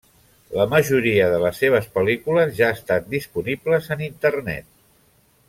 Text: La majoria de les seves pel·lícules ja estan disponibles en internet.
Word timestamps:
La 0.59 0.63
majoria 0.69 1.27
de 1.33 1.41
les 1.43 1.59
seves 1.63 1.85
pel·lícules 1.97 2.57
ja 2.61 2.71
estan 2.77 3.07
disponibles 3.13 3.93
en 3.97 4.03
internet. 4.09 4.69